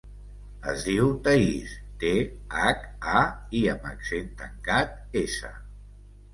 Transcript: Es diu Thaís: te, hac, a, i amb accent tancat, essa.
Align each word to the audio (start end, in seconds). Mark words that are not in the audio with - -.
Es 0.71 0.85
diu 0.87 1.11
Thaís: 1.27 1.75
te, 2.05 2.15
hac, 2.63 2.89
a, 3.21 3.23
i 3.61 3.63
amb 3.77 3.87
accent 3.93 4.35
tancat, 4.43 4.99
essa. 5.25 5.57